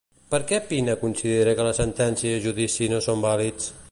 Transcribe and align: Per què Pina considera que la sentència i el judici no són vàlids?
Per 0.29 0.37
què 0.51 0.57
Pina 0.71 0.95
considera 1.01 1.53
que 1.59 1.67
la 1.69 1.75
sentència 1.81 2.31
i 2.31 2.33
el 2.39 2.43
judici 2.49 2.91
no 2.95 3.05
són 3.09 3.25
vàlids? 3.29 3.73